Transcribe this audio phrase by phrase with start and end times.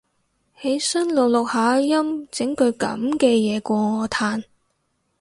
[0.59, 4.43] 起身錄錄下音整句噉嘅嘢過我嘆